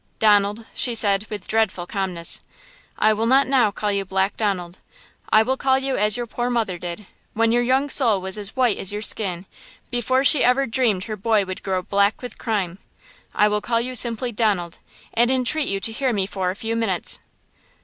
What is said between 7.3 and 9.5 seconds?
when your young soul was as white as your skin,